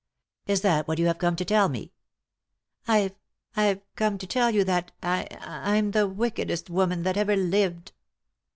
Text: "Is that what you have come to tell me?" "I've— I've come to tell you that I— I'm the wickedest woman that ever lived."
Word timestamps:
"Is 0.47 0.61
that 0.61 0.87
what 0.87 0.97
you 0.97 1.05
have 1.05 1.19
come 1.19 1.35
to 1.35 1.45
tell 1.45 1.69
me?" 1.69 1.91
"I've— 2.87 3.13
I've 3.55 3.81
come 3.95 4.17
to 4.17 4.25
tell 4.25 4.49
you 4.49 4.63
that 4.63 4.91
I— 5.03 5.27
I'm 5.41 5.91
the 5.91 6.07
wickedest 6.07 6.71
woman 6.71 7.03
that 7.03 7.17
ever 7.17 7.35
lived." 7.35 7.91